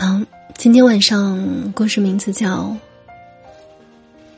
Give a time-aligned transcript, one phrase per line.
[0.00, 0.24] 嗯，
[0.56, 2.46] 今天晚上故事名字叫《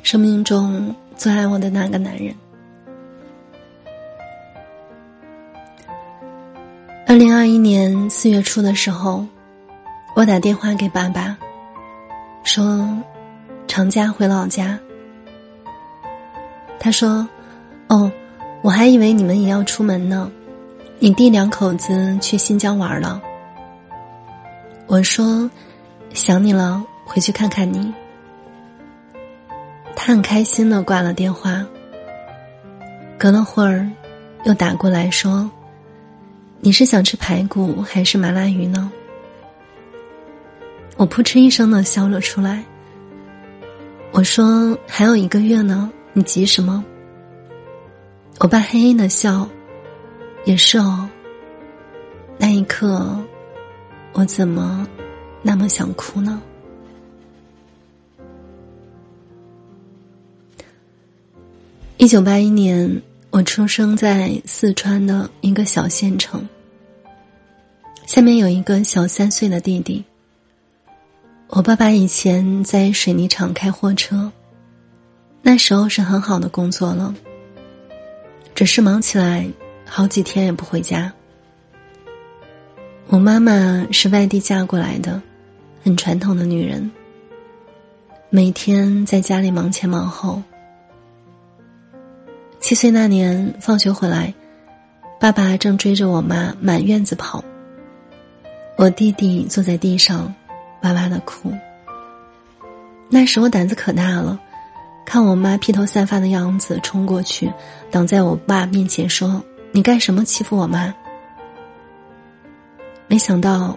[0.03, 2.33] 生命中最爱我的那个男人》。
[7.07, 9.27] 二零二一年四月初的时候，
[10.17, 11.37] 我打电话给爸爸，
[12.43, 12.89] 说
[13.69, 14.79] 长假回老家。
[16.79, 17.29] 他说
[17.89, 18.11] ：“哦，
[18.63, 20.33] 我还以为你们也要出门呢，
[20.99, 23.21] 你弟两口子去新疆玩了。”
[24.91, 25.49] 我说
[26.13, 27.95] ：“想你了，回去看看你。”
[29.95, 31.65] 他很开心的挂了电话。
[33.17, 33.89] 隔了会儿，
[34.43, 35.49] 又打过来说。
[36.59, 38.91] 你是想吃排骨还是麻辣鱼呢？
[40.97, 42.65] 我扑哧一声的笑了出来。
[44.11, 46.85] 我说还有一个月呢，你急什么？
[48.41, 49.49] 我爸嘿嘿的笑，
[50.45, 51.09] 也是哦。
[52.37, 53.17] 那一刻，
[54.13, 54.87] 我怎么
[55.43, 56.43] 那么想哭呢？
[61.97, 63.03] 一九八一年。
[63.33, 66.45] 我出生在四川的一个小县城，
[68.05, 70.05] 下面有一个小三岁的弟弟。
[71.47, 74.33] 我爸爸以前在水泥厂开货车，
[75.43, 77.15] 那时候是很好的工作了，
[78.53, 79.49] 只是忙起来
[79.87, 81.13] 好几天也不回家。
[83.13, 85.21] 我妈妈是外地嫁过来的，
[85.83, 86.89] 很传统的女人，
[88.29, 90.41] 每天在家里忙前忙后。
[92.61, 94.33] 七岁那年，放学回来，
[95.19, 97.43] 爸爸正追着我妈满院子跑。
[98.77, 100.33] 我弟弟坐在地上，
[100.83, 101.53] 哇哇的哭。
[103.09, 104.39] 那时我胆子可大了，
[105.05, 107.53] 看我妈披头散发的样子，冲过去
[107.91, 109.43] 挡在我爸面前说
[109.75, 110.95] ：“你干什么欺负我妈？”
[113.11, 113.77] 没想到，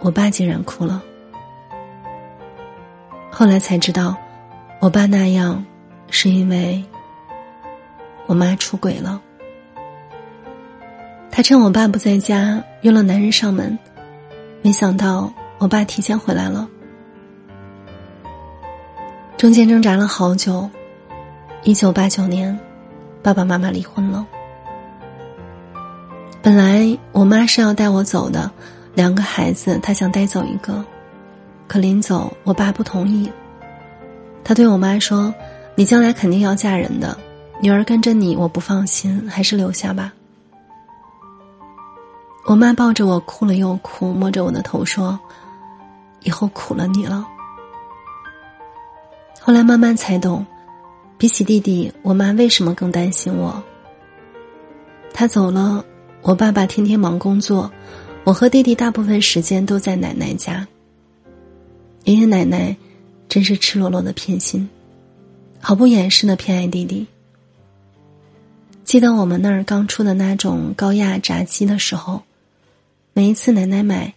[0.00, 1.00] 我爸竟然哭了。
[3.30, 4.16] 后来才知道，
[4.80, 5.64] 我爸那样，
[6.10, 6.84] 是因为。
[8.26, 9.20] 我妈出轨了，
[11.30, 13.78] 他趁我爸不在家约了男人上门，
[14.62, 16.68] 没想到我爸提前回来了。
[19.36, 20.68] 中间挣扎了好久，
[21.62, 22.58] 一九八九年，
[23.22, 24.26] 爸爸妈妈离婚了。
[26.42, 28.50] 本来我妈是要带我走的，
[28.94, 30.84] 两个孩子她想带走一个，
[31.68, 33.30] 可临走我爸不同意。
[34.42, 35.32] 他对我妈说
[35.76, 37.16] ：“你将来肯定要嫁人的。”
[37.62, 40.10] 女儿跟着你，我不放心，还是留下吧。
[42.46, 45.20] 我妈抱着我哭了又哭，摸着我的头说
[46.24, 47.28] ：“以后苦了你了。”
[49.38, 50.44] 后来慢慢才懂，
[51.18, 53.62] 比起弟弟，我妈为什么更担心我。
[55.12, 55.84] 他走了，
[56.22, 57.72] 我爸爸天天忙工作，
[58.24, 60.66] 我和弟弟大部分时间都在奶奶家。
[62.04, 62.76] 爷爷奶奶
[63.28, 64.68] 真是赤裸裸的偏心，
[65.60, 67.06] 毫不掩饰的偏爱弟弟。
[68.84, 72.22] 记得我们那儿刚出的那种高压炸鸡的时候，
[73.14, 74.12] 每一次奶奶买，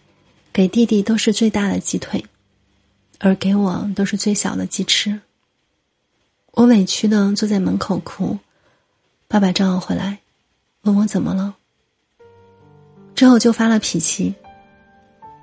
[0.52, 2.24] 给弟弟都是最大的鸡腿，
[3.18, 5.20] 而给我都是最小的鸡翅。
[6.52, 8.38] 我委屈的坐在门口哭，
[9.26, 10.18] 爸爸正好回来，
[10.82, 11.56] 问我怎么了。
[13.14, 14.34] 之后就发了脾气，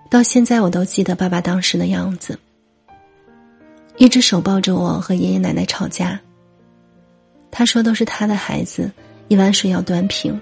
[0.09, 2.37] 到现在我都记得爸爸当时的样子，
[3.97, 6.19] 一只手抱着我和爷爷奶奶吵架。
[7.49, 8.91] 他说都是他的孩子。
[9.27, 10.37] 一碗水要端平，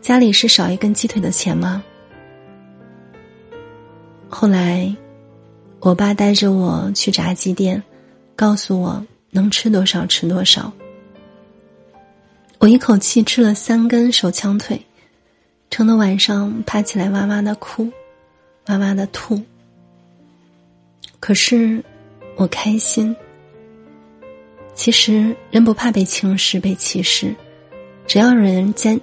[0.00, 1.80] 家里是少一根鸡腿的钱吗？
[4.28, 4.92] 后来，
[5.78, 7.80] 我爸带着我去炸鸡店，
[8.34, 10.72] 告诉我能吃多少吃多少。
[12.58, 14.84] 我一口气吃了三根手枪腿，
[15.74, 17.90] 撑得晚上爬起来哇哇的哭，
[18.68, 19.42] 哇哇的吐。
[21.18, 21.82] 可是，
[22.36, 23.12] 我开心。
[24.72, 27.34] 其实，人不怕被轻视、被歧视。
[28.06, 29.00] 只要人坚，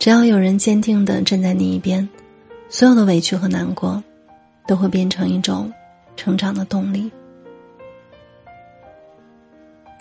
[0.00, 2.08] 只要有人坚定的站在你一边，
[2.68, 4.02] 所有的委屈和难过，
[4.66, 5.72] 都会变成一种
[6.16, 7.08] 成长的动力。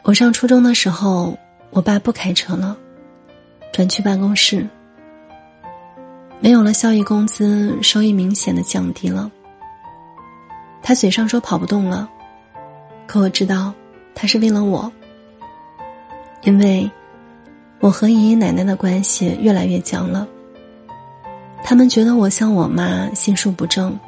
[0.01, 1.37] 我上初中的时候，
[1.69, 2.75] 我爸不开车了，
[3.71, 4.67] 转去办公室，
[6.41, 9.31] 没有了效益工资，收益明显的降低了。
[10.81, 12.09] 他嘴上说跑不动了，
[13.07, 13.73] 可我知道，
[14.13, 14.91] 他是为了我，
[16.43, 16.89] 因为。
[17.79, 20.27] 我和爷爷奶奶的关系越来越僵了。
[21.63, 23.99] 他们觉得我像我妈心术不正，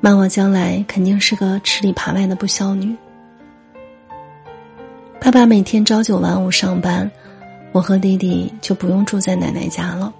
[0.00, 2.92] 骂我将来肯定是个吃里扒外的不孝女。
[5.20, 7.08] 爸爸每天朝九晚五上班，
[7.70, 10.12] 我和弟弟就不用住在奶奶家了。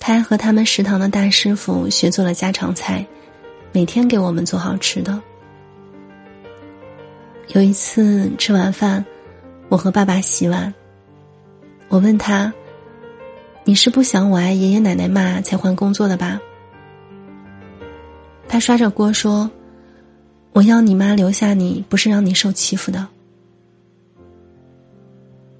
[0.00, 3.04] 他还和他们食堂的大师傅学做了家常菜，
[3.72, 5.20] 每天给我们做好吃的。
[7.48, 9.04] 有一次吃完饭，
[9.68, 10.72] 我和爸爸洗碗，
[11.88, 12.52] 我问他
[13.64, 16.40] ：“你是不想我挨爷爷奶奶骂才换工作的吧？”
[18.48, 19.50] 他刷着锅说
[20.52, 23.06] ：“我要你妈留下你，不是让你受欺负的。”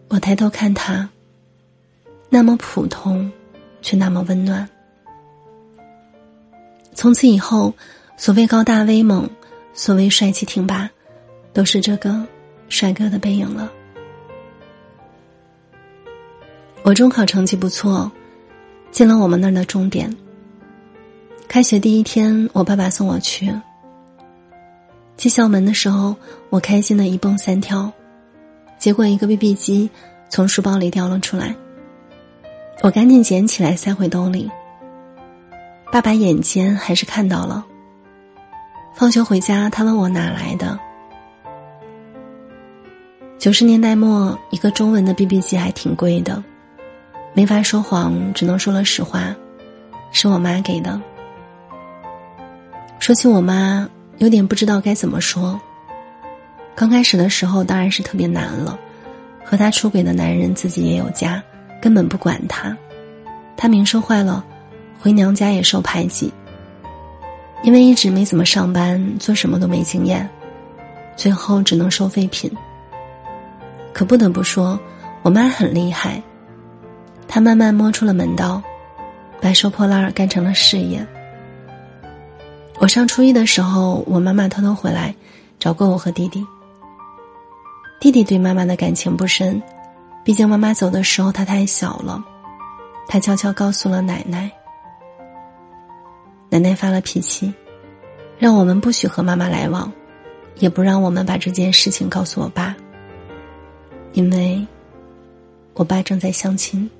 [0.08, 1.10] 我抬头看他，
[2.30, 3.30] 那么普通，
[3.80, 4.68] 却那么温暖。
[6.94, 7.72] 从此以后，
[8.16, 9.28] 所谓高大威猛，
[9.72, 10.90] 所谓帅气挺拔，
[11.52, 12.26] 都是这个
[12.68, 13.72] 帅哥的背影了。
[16.82, 18.10] 我中考成绩不错，
[18.90, 20.14] 进了我们那儿的重点。
[21.46, 23.52] 开学第一天，我爸爸送我去。
[25.16, 26.14] 进校门的时候，
[26.50, 27.92] 我开心的一蹦三跳，
[28.78, 29.88] 结果一个 BB 机
[30.28, 31.54] 从书包里掉了出来，
[32.80, 34.48] 我赶紧捡起来塞回兜里。
[35.90, 37.66] 爸爸眼尖，还是看到了。
[38.94, 40.78] 放学回家，他问我哪来的。
[43.38, 46.42] 九十年代末，一个中文的 BB 机还挺贵的，
[47.34, 49.34] 没法说谎，只能说了实话，
[50.12, 51.00] 是我妈给的。
[53.00, 53.88] 说起我妈，
[54.18, 55.60] 有点不知道该怎么说。
[56.76, 58.78] 刚开始的时候，当然是特别难了，
[59.44, 61.42] 和他出轨的男人自己也有家，
[61.80, 62.76] 根本不管他，
[63.56, 64.44] 他名声坏了。
[65.00, 66.32] 回娘家也受排挤，
[67.62, 70.28] 因为一直没怎么上班，做什么都没经验，
[71.16, 72.50] 最后只能收废品。
[73.92, 74.76] 可不得不说，
[75.22, 76.20] 我妈很厉害，
[77.28, 78.60] 她慢慢摸出了门道，
[79.40, 81.06] 把收破烂儿干成了事业。
[82.80, 85.14] 我上初一的时候，我妈妈偷偷回来
[85.60, 86.44] 找过我和弟弟。
[88.00, 89.62] 弟弟对妈妈的感情不深，
[90.28, 92.22] 毕竟妈妈走的时候他太小了，
[93.06, 94.50] 他悄悄告诉了奶奶。
[96.50, 97.50] 奶奶发了脾气，
[98.38, 99.90] 让我们不许和妈妈来往，
[100.58, 102.76] 也不让我们把这件事情告诉我爸，
[104.12, 104.62] 因为
[105.72, 106.90] 我爸正在相亲。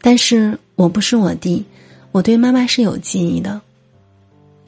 [0.00, 1.64] 但是我不是我弟，
[2.12, 3.60] 我对妈妈是有记忆的，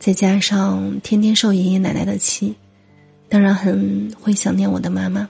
[0.01, 2.53] 再加上天天受爷爷奶奶的气，
[3.29, 5.29] 当然很会想念我的妈妈，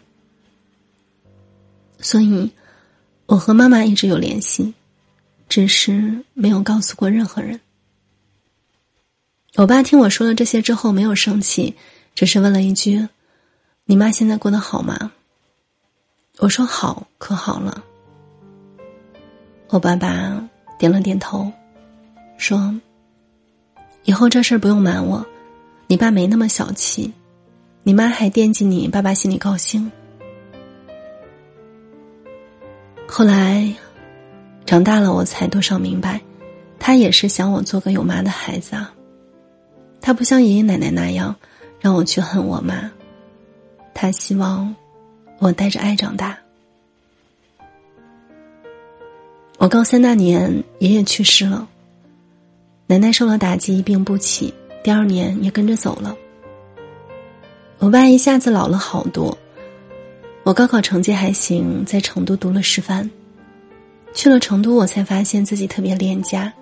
[2.05, 2.49] 所以
[3.27, 4.73] 我和妈妈一直有联系。
[5.47, 7.61] 只是没有告诉过任何人。
[9.57, 11.77] 我爸听我说了这些之后，没有生气，
[12.15, 13.07] 只是问了一句
[13.85, 15.13] ：“你妈现在过得好吗？”
[16.41, 17.85] 我说：“好，可好了。”
[19.69, 20.49] 我爸爸
[20.79, 21.53] 点了点头，
[22.39, 22.75] 说
[24.05, 25.25] ：“以后这事儿不用瞒我，
[25.87, 27.13] 你爸没那么小气，
[27.83, 29.93] 你妈还惦记你，爸爸心里高兴。”
[33.07, 33.75] 后来。
[34.67, 36.19] 长大了，我才多少明白，
[36.79, 38.91] 他也是想我做个有妈的孩子啊。
[40.01, 41.37] 他不像爷爷奶奶那样
[41.79, 42.91] 让我去恨我妈，
[43.93, 44.75] 他希望
[45.39, 46.39] 我带着爱长大。
[49.59, 51.69] 我高三那年，爷爷去世了，
[52.87, 54.53] 奶奶受了打击，一病不起，
[54.83, 56.17] 第二年也跟着走了。
[57.81, 59.37] 我爸一下子老了好多。
[60.45, 63.11] 我高考成绩还行，在成都读了师范。
[64.13, 66.53] 去了成都，我才发现自己特别恋家，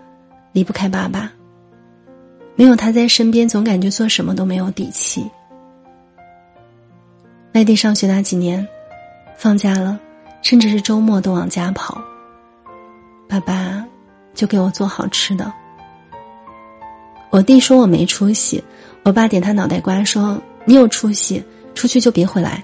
[0.52, 1.32] 离不开爸爸。
[2.54, 5.28] 没有他在身边，总感觉做什么都没有底气。
[7.54, 8.66] 外地上学那几年，
[9.36, 9.98] 放假了，
[10.42, 12.00] 甚至是周末都往家跑。
[13.28, 13.84] 爸爸
[14.32, 15.52] 就给我做好吃的。
[17.30, 18.62] 我弟说我没出息，
[19.02, 21.42] 我爸点他脑袋瓜说：“你有出息，
[21.74, 22.62] 出去就别回来。”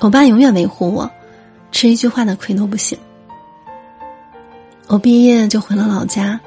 [0.00, 1.10] 我爸永远维护我。
[1.72, 2.96] 吃一句话的亏都不行。
[4.86, 6.40] 我毕业就回了老家，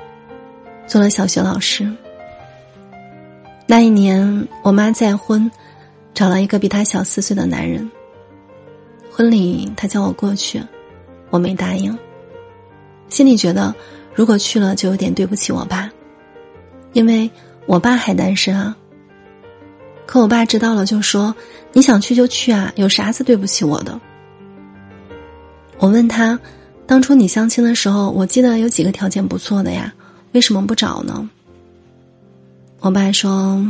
[0.88, 1.92] 做了小学老师。
[3.66, 5.51] 那一年，我妈再婚，
[6.13, 7.92] 找了一个比她小四岁的男人。
[9.12, 10.63] 婚礼她叫我过去，
[11.30, 11.98] 我没答应，
[13.10, 13.75] 心里觉得
[14.16, 15.92] 如果去了就有点对不起我爸，
[16.94, 17.30] 因为
[17.66, 18.74] 我爸还单身啊。
[20.08, 21.36] 可我爸知道了就说
[21.74, 24.00] ：“你想去就去啊，有啥子对不起我的？”
[25.78, 26.40] 我问他
[26.88, 29.94] ：“当初你相亲的时候，我记得有几个条件不错的呀，
[30.32, 31.30] 为什么不找呢？”
[32.80, 33.64] 我爸说：“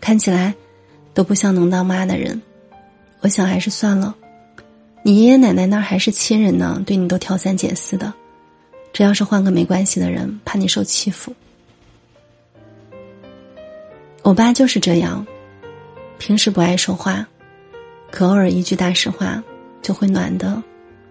[0.00, 0.52] 看起来
[1.14, 2.42] 都不像能当妈的人，
[3.20, 4.14] 我想还是算了。
[5.04, 8.12] 你爷爷奶奶那儿还是亲人呢，对你都挑三拣四的，
[8.92, 11.32] 这要是换个没关系的人，怕你受欺负。”
[14.22, 15.26] 我爸就是这样，
[16.24, 17.26] 平时不爱说话，
[18.12, 19.42] 可偶尔一句大实话
[19.82, 20.62] 就会暖的。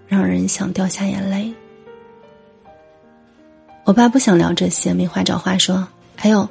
[0.07, 1.53] 让人想掉下眼泪。
[3.83, 5.85] 我爸不想聊这些，没话找话说。
[6.15, 6.47] 还有，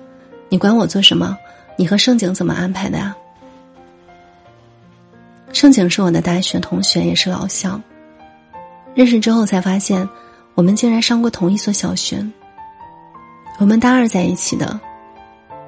[0.50, 1.34] 你管我做什么？
[1.78, 3.16] 你和盛景怎么安排的呀？
[5.54, 7.82] 盛景是我的大学同学，也是老乡。
[8.94, 10.06] 认识之后才发现，
[10.54, 12.22] 我们竟然上过同一所小学。
[13.56, 14.78] 我们大二在一起的，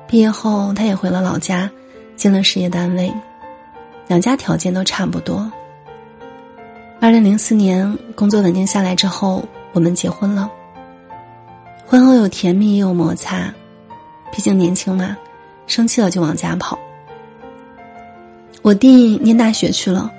[0.07, 1.71] 毕业后他也回了老家，
[2.17, 3.13] 进了事业单位，
[4.07, 5.51] 两家条件都差不多。
[7.01, 10.51] 二零零四年工作稳定下来之后，我们结婚了。
[11.87, 13.53] 婚后有甜蜜也有摩擦，
[14.31, 15.17] 毕竟年轻嘛，
[15.67, 16.79] 生气了就往家跑。
[18.63, 20.11] 我弟念大学去了，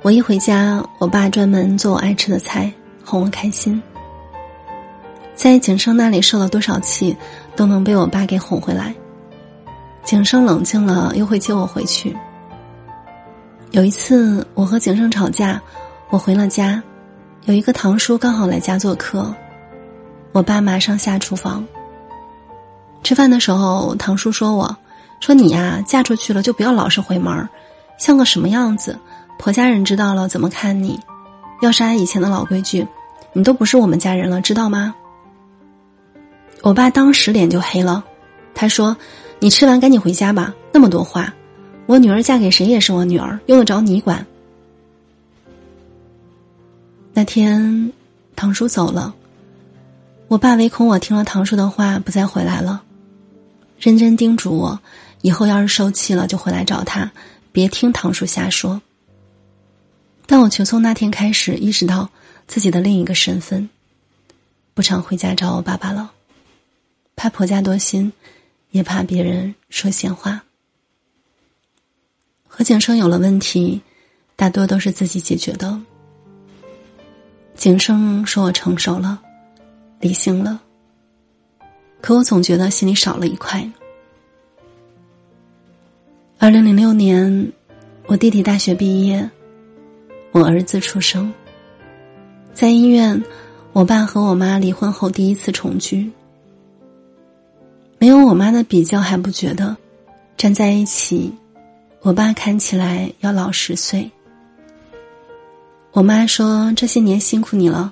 [0.00, 2.72] 我一回家，我爸专门做我爱吃的菜，
[3.04, 3.80] 哄我开心。
[5.34, 7.14] 在景生那里受了多少气，
[7.54, 8.94] 都能被我爸给哄回来。
[10.06, 12.16] 景生冷静了，又会接我回去。
[13.72, 15.60] 有一次，我和景生吵架，
[16.10, 16.80] 我回了家，
[17.46, 19.34] 有一个堂叔刚好来家做客，
[20.30, 21.66] 我爸马上下厨房。
[23.02, 24.76] 吃饭的时候，堂叔说我。
[25.18, 27.48] 说你呀，嫁出去了就不要老是回门儿，
[27.98, 28.96] 像个什么样子？
[29.40, 31.00] 婆家人知道了怎么看你？
[31.62, 32.86] 要是按以前的老规矩，
[33.32, 34.94] 你都不是我们家人了，知道吗？
[36.62, 38.04] 我爸当时脸就黑了，
[38.54, 38.96] 他说
[39.38, 41.32] ：“你吃完赶紧回家吧，那么多话，
[41.86, 44.26] 我女儿嫁给谁也是我女儿，用得着你管？”
[47.12, 47.92] 那天，
[48.34, 49.14] 堂叔走了，
[50.28, 52.82] 我爸唯恐我听了堂叔的话不再回来了，
[53.78, 54.78] 认真叮嘱我。
[55.22, 57.10] 以后要是受气了，就回来找他，
[57.50, 58.80] 别听堂叔瞎说。
[60.26, 62.08] 但我却从那天开始意识到
[62.46, 63.68] 自己的另一个身份，
[64.74, 66.12] 不常回家找我爸爸了，
[67.16, 68.12] 怕婆家多心，
[68.76, 70.44] 也怕别人说闲话。
[72.46, 73.80] 和景生有了问题，
[74.36, 75.80] 大多都是自己解决的。
[77.54, 79.18] 景生说我成熟了，
[79.98, 80.60] 理性了，
[82.02, 83.66] 可我总觉得心里少了一块。
[86.38, 87.52] 二零零六年，
[88.04, 89.28] 我弟弟大学毕业，
[90.32, 91.32] 我儿子出生。
[92.52, 93.22] 在医院，
[93.72, 96.10] 我爸和我妈离婚后第一次重聚。
[97.98, 99.76] 没有我妈的比较还不觉得，
[100.36, 101.32] 站在一起，
[102.02, 104.10] 我爸看起来要老十岁。
[105.92, 107.90] 我妈说：“这些年辛苦你了，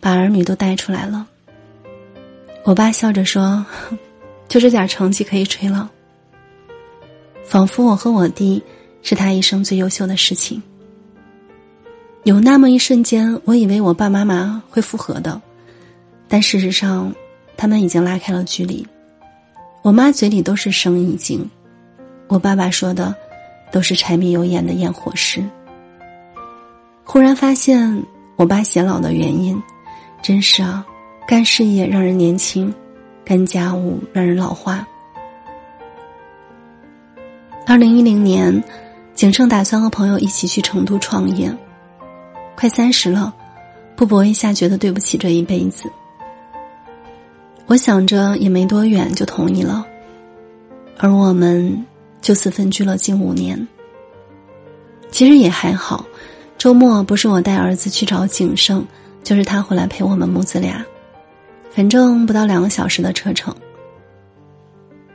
[0.00, 1.26] 把儿女都带出来了。”
[2.64, 3.64] 我爸笑着说
[4.48, 5.88] ：“就这点成绩可以吹了。”
[7.46, 8.60] 仿佛我和我弟
[9.02, 10.60] 是他一生最优秀的事情。
[12.24, 15.40] 有那么一瞬间，我以为我爸妈妈会复合的，
[16.26, 17.14] 但事实上，
[17.56, 18.84] 他们已经拉开了距离。
[19.86, 21.48] 我妈嘴里都是生意经，
[22.26, 23.14] 我爸爸说的
[23.70, 25.40] 都是柴米油盐的验货师。
[27.04, 28.02] 忽然发现，
[28.34, 29.56] 我爸显老的原因，
[30.20, 30.84] 真是啊，
[31.24, 32.74] 干事业让人年轻，
[33.24, 34.84] 干家务让人老化。
[37.64, 38.60] 二零一零年，
[39.14, 41.48] 景胜打算和朋友一起去成都创业。
[42.56, 43.32] 快三十了，
[43.94, 45.88] 不搏一下觉得对不起这一辈子。
[47.66, 49.84] 我想着也没多远就同意了，
[50.98, 51.84] 而我们
[52.22, 53.66] 就此分居了近五年。
[55.10, 56.06] 其实也还好，
[56.56, 58.84] 周末不是我带儿子去找景胜，
[59.22, 60.84] 就是他回来陪我们母子俩，
[61.70, 63.54] 反正不到两个小时的车程。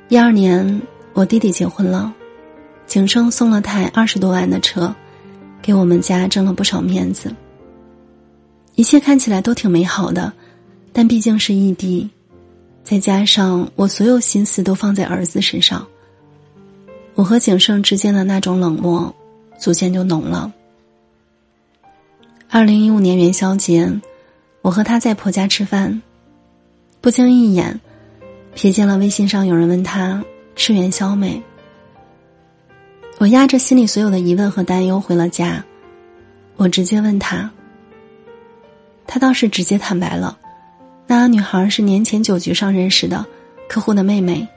[0.10, 0.82] 一二年，
[1.14, 2.14] 我弟弟结婚了。
[2.86, 4.94] 景胜送了台二十多万的车，
[5.62, 7.34] 给我们家挣了不少面子。
[8.76, 10.34] 一切看起来都挺美好的，
[10.92, 12.10] 但毕竟是异地，
[12.84, 15.88] 再加上我所有心思都放在儿子身上，
[17.16, 19.14] 我和景胜之间的那种冷漠，
[19.60, 20.52] 逐渐就浓了。
[22.50, 23.90] 二零一五年元宵节，
[24.62, 26.02] 我和他在婆家吃饭，
[27.00, 27.80] 不经意眼，
[28.56, 30.22] 瞥见了微信上有人问他
[30.56, 31.42] 吃元宵没。
[33.20, 35.64] 我压着心里所有的疑问和担忧回了家，
[36.58, 37.50] 我直接问他，
[39.08, 40.38] 他倒是直接坦白了，
[41.14, 43.26] 那女孩是年前酒局上认识的
[43.68, 44.48] 客户的妹妹，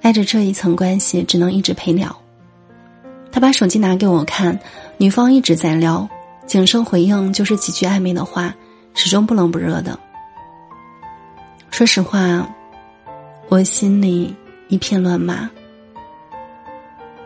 [0.00, 2.16] 挨着这一层关系只能一直陪聊。
[3.30, 4.58] 他把手机拿给我看，
[4.96, 6.08] 女方一直在聊，
[6.46, 8.54] 景生回应就是几句暧昧的话，
[8.94, 9.98] 始终不冷不热的。
[11.68, 12.48] 说实话，
[13.50, 14.34] 我心里
[14.68, 15.50] 一片乱麻。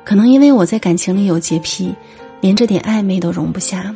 [0.04, 1.94] 可能因为我在感情里有洁癖，
[2.40, 3.94] 连这点暧昧都容不下。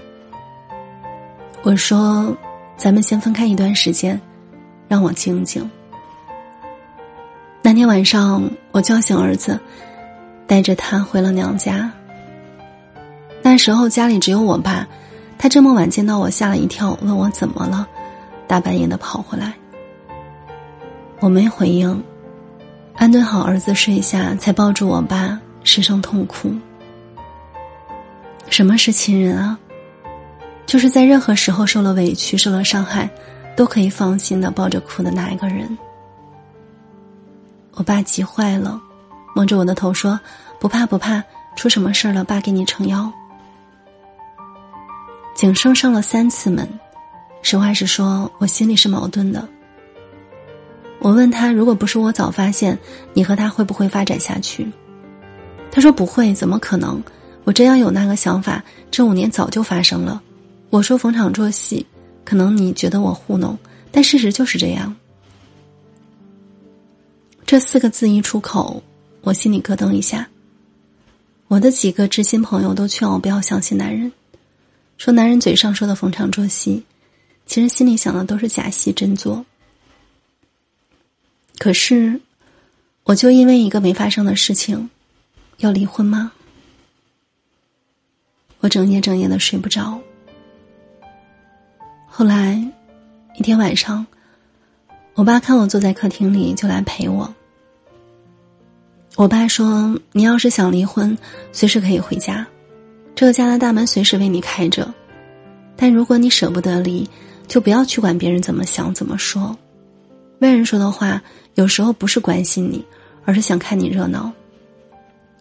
[1.64, 2.32] 我说
[2.78, 4.18] ：“咱们先分开一段时间，
[4.88, 5.68] 让我静静。”
[7.62, 9.58] 那天晚上，我叫醒儿子，
[10.46, 11.90] 带着他回了娘家。
[13.42, 14.86] 那时候家里只有我爸，
[15.38, 17.86] 他这么晚见到我，吓了一跳，问我怎么了，
[18.46, 19.54] 大半夜的跑回来。
[21.20, 22.02] 我没回应，
[22.96, 26.54] 安顿好儿子睡下，才抱住我爸失声痛哭。
[28.50, 29.58] 什么是亲人啊？
[30.66, 33.08] 就是在任何时候受了委屈、受了伤害，
[33.56, 35.76] 都可以放心的抱着哭的那一个人。
[37.74, 38.80] 我爸急坏了，
[39.34, 40.18] 摸着我的头说
[40.60, 41.22] ：“不怕不怕，
[41.56, 42.22] 出什么事儿了？
[42.22, 43.10] 爸给你撑腰。”
[45.34, 46.68] 景生上了三次门，
[47.42, 49.46] 实话实说，我心里是矛盾的。
[51.00, 52.78] 我问他：“如果不是我早发现，
[53.12, 54.70] 你和他会不会发展下去？”
[55.70, 57.02] 他说：“不会，怎么可能？
[57.42, 60.22] 我真要有那个想法，这五年早就发生了。”
[60.70, 61.84] 我说：“逢场作戏，
[62.24, 63.58] 可能你觉得我糊弄，
[63.90, 64.94] 但事实就是这样。”
[67.46, 68.82] 这四个字一出口，
[69.20, 70.28] 我心里咯噔一下。
[71.46, 74.10] 我的几个知心朋友都劝我不要相信男人，
[74.96, 76.82] 说男人嘴上说的逢场作戏，
[77.46, 79.44] 其实心里想的都是假戏真做。
[81.58, 82.20] 可是，
[83.04, 84.88] 我就因为一个没发生的事情，
[85.58, 86.32] 要离婚吗？
[88.60, 90.00] 我整夜整夜的睡不着。
[92.16, 92.56] 后来，
[93.36, 94.06] 一天晚上，
[95.14, 97.28] 我爸看我坐在客厅里，就来陪我。
[99.16, 101.18] 我爸说：“你要是想离婚，
[101.50, 102.46] 随时可以回家，
[103.16, 104.94] 这个家的大门随时为你开着。
[105.74, 107.04] 但如果你舍不得离，
[107.48, 109.58] 就不要去管别人怎么想怎么说。
[110.38, 111.20] 外人说的话，
[111.56, 112.84] 有时候不是关心你，
[113.24, 114.30] 而是想看你热闹。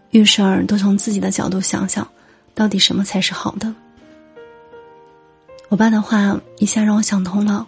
[0.10, 2.08] 遇事儿都从自己的角度想想，
[2.56, 3.72] 到底什么才是好的。”
[5.74, 7.66] 我爸的话一下让我想通了，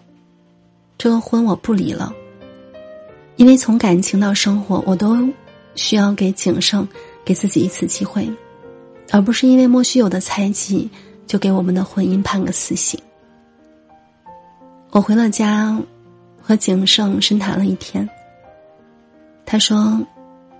[0.96, 2.14] 这个婚我不离了，
[3.36, 5.28] 因为从感情到生活，我都。
[5.74, 6.88] 需要给景胜
[7.26, 8.30] 给自己一次机会，
[9.12, 10.90] 而不是因为莫须有的猜忌
[11.26, 12.98] 就给我们的婚姻判个死刑。
[14.92, 15.78] 我回了家，
[16.42, 18.08] 和景胜深谈了一天。
[19.46, 20.00] 他说：“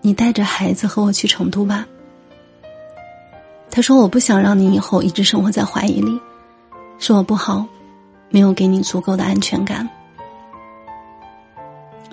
[0.02, 1.88] 你带着孩子和我去成都吧。”
[3.72, 6.20] 他说：“我不想让你以后一直生活在怀疑里，
[6.98, 7.66] 是我不好，
[8.30, 9.88] 没有给你足够的安全感。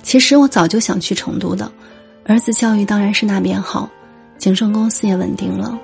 [0.02, 1.70] 其实我早就想去成都的。”
[2.24, 3.88] 儿子教育当然是那边好，
[4.38, 5.76] 景盛公司也稳定了。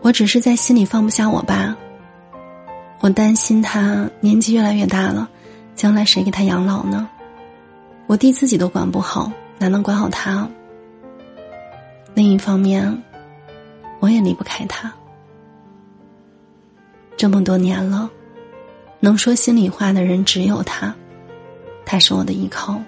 [0.00, 1.76] 我只是在心里放不下我爸，
[3.00, 5.28] 我担心他年纪越来越大了，
[5.74, 7.08] 将来谁给他养老呢？
[8.06, 10.48] 我弟自己都管不好，哪能管好他？
[12.14, 13.02] 另一方面，
[13.98, 14.92] 我也离不开他。
[17.22, 18.10] 这么多年了，
[18.98, 20.92] 能说心里话的人只有他，
[21.86, 22.82] 他是我的依靠。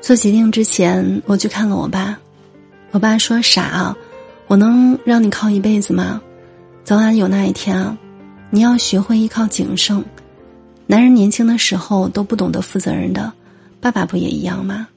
[0.00, 2.18] 做决定之前，我去看了我爸。
[2.92, 3.94] 我爸说：“傻，
[4.46, 6.22] 我能让你靠一辈子吗？
[6.84, 7.98] 早晚有那一天啊！
[8.48, 10.02] 你要学会依靠谨慎。
[10.86, 13.30] 男人年轻的时候都不懂得负责任的，
[13.78, 14.88] 爸爸不也一样吗？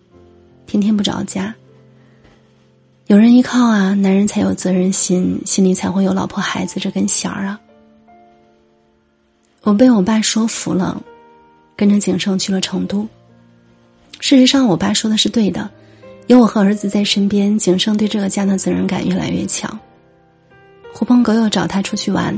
[0.65, 1.53] 天天不着家。
[3.07, 7.59] 有人依靠啊，男人才有责任心，心里才会有老婆孩子这根弦儿啊。”
[9.61, 10.99] 我被我爸说服了，
[11.75, 13.07] 跟着景胜去了成都。
[14.19, 15.69] 事实上，我爸说的是对的，
[16.25, 19.79] 有我和儿子在身边，景胜对这个家的责任感越来越强。
[20.91, 22.35] 狐朋狗友找他出去玩，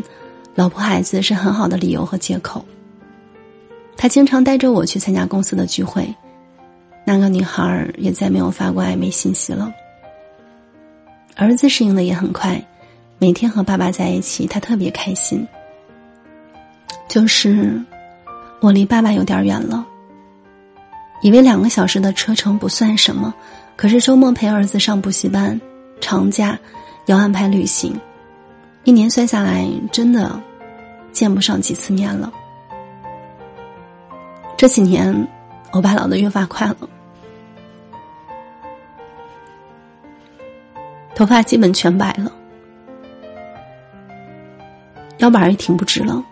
[0.53, 2.65] 老婆孩子是很好的理由和借口。
[3.95, 6.13] 他经常带着我去参加公司的聚会，
[7.05, 9.71] 那个女孩也再没有发过暧昧信息了。
[11.37, 12.59] 儿子适应的也很快，
[13.19, 15.47] 每天和爸爸在一起，他特别开心。
[17.07, 17.79] 就是
[18.59, 19.85] 我离爸爸有点远了。
[21.21, 23.33] 以为两个小时的车程不算什么，
[23.75, 25.59] 可是周末陪儿子上补习班，
[26.01, 26.57] 长假
[27.05, 27.95] 要安排旅行，
[28.83, 30.41] 一年算下来真的
[31.11, 32.33] 见不上几次面了。
[34.57, 35.27] 这几年，
[35.71, 36.77] 我爸老的越发快了，
[41.17, 42.31] 头发基本全白了，
[45.17, 46.23] 腰板也挺不直了。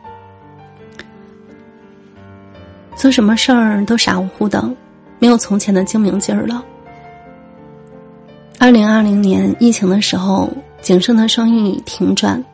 [2.95, 4.63] 做什么事儿都傻乎乎的，
[5.17, 6.63] 没有从前的精明劲儿了。
[8.59, 12.45] 二零二零年疫情的时候，景盛的生意停转，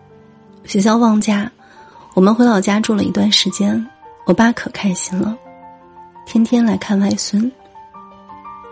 [0.63, 1.51] 学校放假，
[2.13, 3.85] 我们回老家住了一段时间。
[4.25, 5.37] 我爸可开心了，
[6.25, 7.51] 天天来看外孙。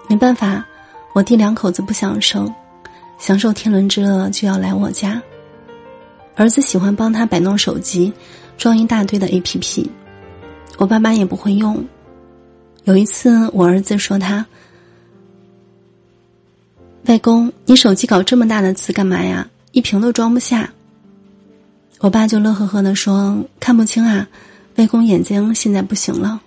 [0.07, 0.65] 没办法，
[1.11, 2.49] 我弟两口子不想生，
[3.19, 5.21] 享受天伦之乐就要来我家。
[6.35, 8.11] 儿子喜欢帮他摆弄手机，
[8.57, 9.91] 装一大堆的 A P P。
[10.77, 11.85] 我爸妈也不会用。
[12.85, 14.45] 有一次，我儿子说他
[17.05, 19.45] ：“外公，你手机搞这么大的字干嘛呀？
[19.73, 20.71] 一屏都装不下。”
[21.99, 24.25] 我爸就乐呵呵的说：“看不清啊，
[24.77, 26.41] 外公眼睛现在不行了。”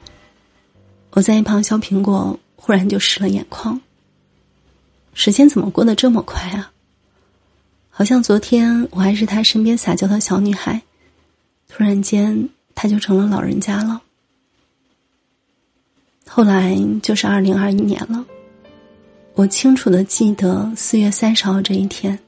[1.12, 3.78] 我在一旁削苹果，忽然就湿了眼眶。
[5.14, 6.72] 时间怎么过得这么快啊？
[7.90, 10.80] 好像昨天我还是他身边撒娇的小女孩，
[11.68, 14.00] 突然间他就成了老人家了。
[16.26, 18.24] 后来就是二零二一年了，
[19.34, 22.18] 我清楚的记得四月三十号这一天，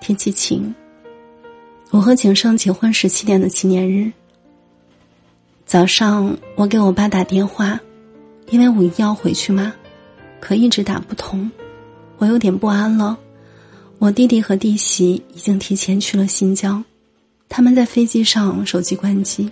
[0.00, 0.74] 天气晴。
[1.90, 4.10] 我和景胜结婚十七年的纪念日。
[5.66, 7.78] 早上我给我爸打电话，
[8.48, 9.74] 因为五一要回去嘛，
[10.40, 11.50] 可一直打不通，
[12.18, 13.18] 我有点不安了。
[13.98, 16.84] 我弟弟和弟媳已经提前去了新疆，
[17.48, 19.50] 他们在飞机上手机关机。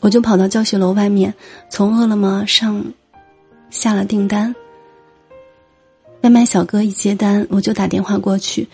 [0.00, 1.32] 我就跑到教学楼外面，
[1.68, 2.84] 从饿了么上
[3.70, 4.54] 下了订单。
[6.22, 8.68] 外卖小哥一接单，我就打电话过去，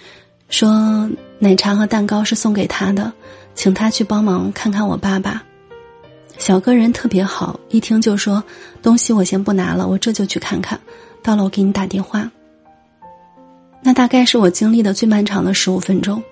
[0.48, 1.08] 说
[1.38, 3.12] 奶茶和蛋糕是送给他的，
[3.54, 5.42] 请他去帮忙看看我爸爸。
[6.38, 8.42] 小哥人特别好，一听就说
[8.82, 10.78] 东西我先不拿了，我这就去看看，
[11.22, 12.30] 到了我给你打电话。
[13.82, 16.22] 那大概是我经历的最漫长的十五分钟，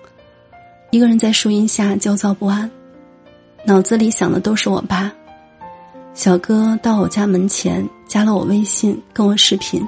[0.89, 2.69] 一个人在树荫下焦躁不安，
[3.65, 5.11] 脑子里想的都是我爸。
[6.13, 9.85] 小哥到我家门前加了我微信，跟我视频，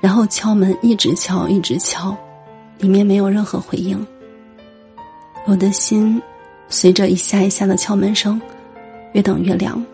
[0.00, 2.16] 然后敲门，一直敲，一直敲，
[2.78, 4.06] 里面没有任何回应。
[5.46, 6.20] 我的心
[6.68, 8.40] 随着一下一下的敲门声，
[9.14, 9.84] 越等越凉。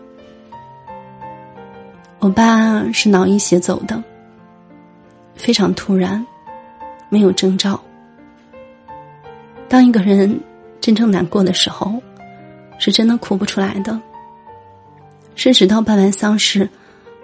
[2.19, 4.03] 我爸是脑溢血走的，
[5.35, 6.23] 非常突然。
[7.09, 7.79] 没有征兆。
[9.69, 10.39] 当一个人
[10.79, 12.01] 真正难过的时候，
[12.79, 13.99] 是真的哭不出来的。
[15.35, 16.67] 是直到办完丧事，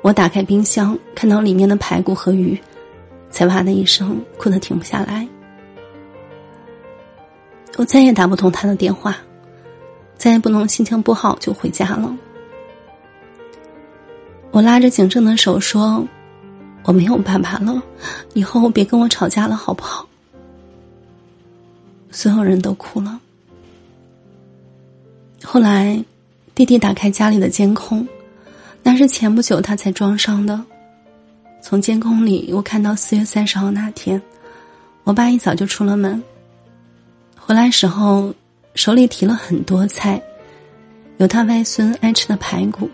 [0.01, 2.59] 我打开冰箱，看到里面的排骨和鱼，
[3.29, 5.27] 才哇的一声哭得停不下来。
[7.77, 9.17] 我再也打不通他的电话，
[10.15, 12.15] 再也不能心情不好就回家了。
[14.51, 16.05] 我拉着景正的手说。
[16.83, 17.81] 我没有爸爸了，
[18.33, 20.07] 以后别跟我吵架了，好不好？
[22.11, 23.19] 所有人都哭了。
[25.43, 26.03] 后来，
[26.53, 28.07] 弟弟打开家里的监控，
[28.83, 30.61] 那是前不久他才装上的。
[31.61, 34.21] 从监控里，我看到四月三十号那天，
[35.05, 36.21] 我爸一早就出了门。
[37.39, 38.33] 回来时候，
[38.75, 40.21] 手里提了很多菜，
[41.17, 42.89] 有他外孙爱吃的排骨，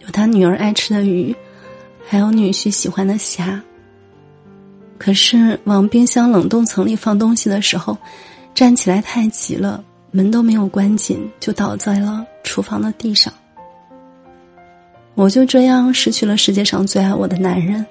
[0.00, 1.34] 有他女儿爱吃的鱼。
[2.06, 3.60] 还有女婿喜欢的虾。
[4.98, 7.96] 可是往冰箱冷冻层里放东西的时候，
[8.54, 13.32] 站起来太急了，门都没有关紧，就倒在了厨房的地上。
[15.14, 17.84] 我就这样失去了世界上最爱我的男人。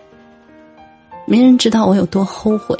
[1.25, 2.77] 没人知道我有多后悔。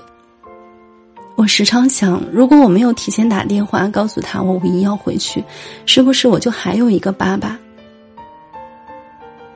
[1.36, 5.44] 我时常想，如果我没有提前打电话告诉他我五一要回去，
[5.86, 7.60] 是不是我就还有一个爸爸？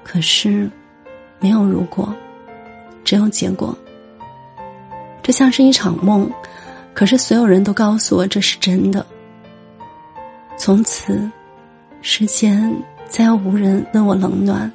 [0.04, 0.70] 可是。
[1.46, 2.12] 没有如果，
[3.04, 3.78] 只有结果。
[5.22, 6.28] 这像是一场梦，
[6.92, 9.06] 可是所有人都告诉我这是真的。
[10.58, 11.30] 从此，
[12.02, 12.76] 世间
[13.08, 14.72] 再无人问我冷暖，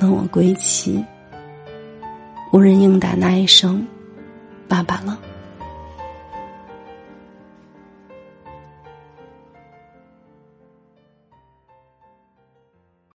[0.00, 1.04] 问我归期，
[2.50, 3.86] 无人应答那一声
[4.66, 5.16] “爸爸”了。